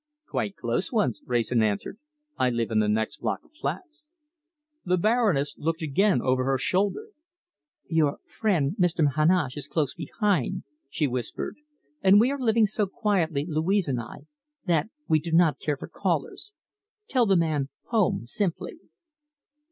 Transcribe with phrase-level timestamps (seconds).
[0.27, 1.99] "Quite close ones," Wrayson answered.
[2.35, 4.09] "I live in the next block of flats."
[4.83, 7.09] The Baroness looked again over her shoulder.
[7.87, 9.13] "Your friend, Mr.
[9.15, 11.57] Heneage, is close behind," she whispered,
[12.01, 14.21] "and we are living so quietly, Louise and I,
[14.65, 16.51] that we do not care for callers.
[17.07, 18.77] Tell the man 'home' simply."